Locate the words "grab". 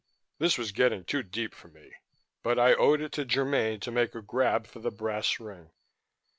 4.23-4.65